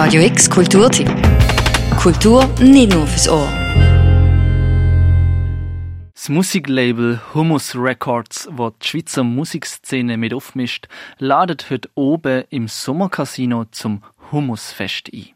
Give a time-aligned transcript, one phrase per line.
[0.00, 1.08] Radio X Kulturtipp.
[2.00, 3.48] Kultur nicht nur fürs Ohr.
[6.14, 10.86] Das Musiklabel Humus Records, wo die Schweizer Musikszene mit aufmischt,
[11.18, 15.30] ladet heute oben im Sommercasino zum Humusfest ein.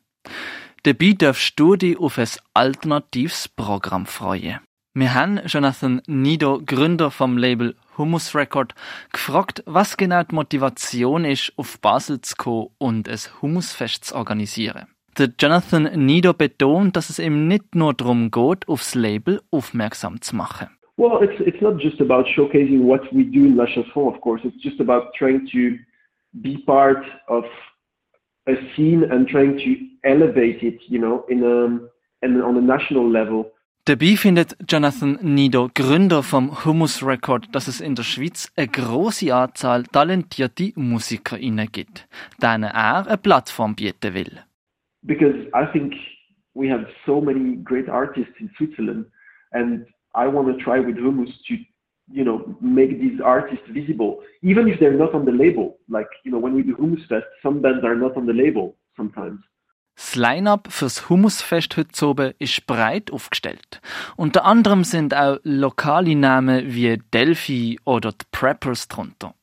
[0.85, 4.61] Dabei darfst du dich auf ein alternatives Programm freuen.
[4.95, 8.75] Wir haben Jonathan Nido, Gründer vom Label Humus Record,
[9.13, 14.87] gefragt, was genau die Motivation ist, auf Basel zu kommen und ein Humusfest zu organisieren.
[15.19, 20.37] Der Jonathan Nido betont, dass es eben nicht nur darum geht, aufs Label aufmerksam zu
[20.37, 20.69] machen.
[20.97, 24.43] Well, it's it's not just about showcasing what we do in La Chanson, of course.
[24.45, 25.79] It's just about trying to
[26.43, 27.45] be part of
[28.47, 33.11] a scene and trying to elevate it, you know, in a and on a national
[33.11, 33.51] level.
[33.85, 39.35] Dabei findet Jonathan Nido, Gründer vom Humus Record, dass es in der Schweiz eine große
[39.35, 42.07] Anzahl talentierte MusikerInnen gibt,
[42.41, 44.39] denen er eine Plattform bieten will.
[45.03, 45.95] Because I think
[46.55, 49.07] we have so many great artists in Switzerland,
[49.51, 51.55] and I want to try with Humus to,
[52.07, 55.81] you know, make these artists visible, even if they're not on the label.
[55.89, 58.77] Like, you know, when we do Humus Fest, some bands are not on the label
[58.97, 59.41] sometimes.
[59.95, 63.81] Das Line-up fürs Humusfest heute oben ist breit aufgestellt.
[64.17, 69.35] Unter anderem sind auch lokale Namen wie Delphi oder die Preppers drunter.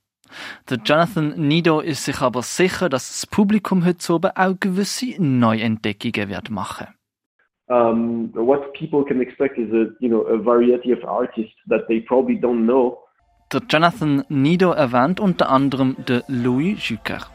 [0.69, 6.29] Der Jonathan Nido ist sich aber sicher, dass das Publikum heute oben auch gewisse Neuentdeckungen
[6.29, 6.87] wird machen.
[7.67, 12.01] Um, what people can expect is a, you know, a variety of artists that they
[12.01, 12.97] probably don't know.
[13.53, 17.27] Der Jonathan Nido erwähnt unter anderem den Louis Jucker.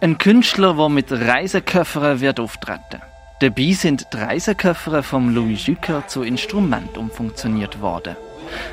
[0.00, 3.00] Ein Künstler, der mit Reiseköffern wird auftreten.
[3.40, 8.16] Dabei sind die Reiseköffere vom Louis Jucker zu Instrument umfunktioniert worden.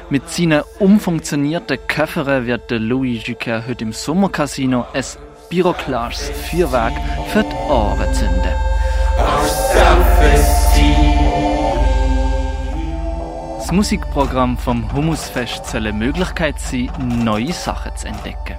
[0.09, 5.03] Mit seinen umfunktionierten Köffern wird der Louis Jucker heute im Sommercasino ein
[5.49, 6.93] pyroklares Feuerwerk
[7.27, 8.53] für die Ohren zünden.
[13.57, 18.57] Das Musikprogramm vom Humusfest soll eine Möglichkeit sein, neue Sachen zu entdecken.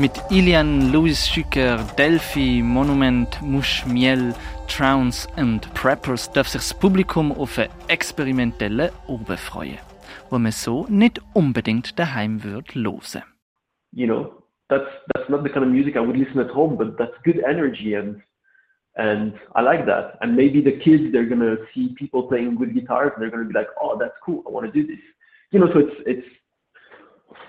[0.00, 4.32] Mit Ilian, Louis Schücker, Delphi, Monument, Mush, Miel,
[4.66, 9.76] Trounce und Preppers darf sich das Publikum auf einen experimentellen Oben freuen,
[10.30, 13.24] wo man so nicht unbedingt daheim wird hören.
[13.92, 16.96] You know, that's that's not the kind of music I would listen at home, but
[16.96, 18.22] that's good energy and
[18.96, 20.16] and I like that.
[20.22, 23.52] And maybe the kids they're gonna see people playing good guitars and they're gonna be
[23.52, 24.42] like, oh, that's cool.
[24.46, 25.02] I want to do this.
[25.50, 26.26] You know, so it's it's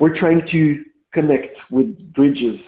[0.01, 2.59] we're trying to connect with bridges,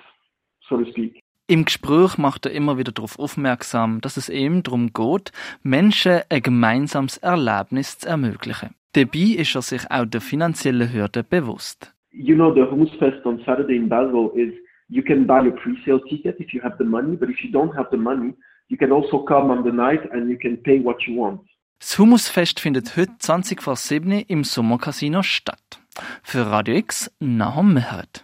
[0.68, 1.20] so to speak.
[1.48, 5.32] Im Gespräch macht er immer wieder darauf aufmerksam, dass es eben darum geht,
[5.62, 8.76] Menschen ein gemeinsames Erlebnis zu ermöglichen.
[8.94, 11.94] Dabei ist er sich auch der finanziellen Hürde bewusst.
[12.12, 14.54] You know, the Hummus Fest on Saturday in Basel is
[14.88, 17.76] you can buy a pre-sale ticket if you have the money, but if you don't
[17.76, 18.34] have the money,
[18.70, 21.42] you can also come on the night and you can pay what you want.
[21.80, 25.82] Das Humusfest findet heute 20 vor 7 im Sommercasino statt.
[26.22, 28.24] Für Radio X, Nahum Mehret.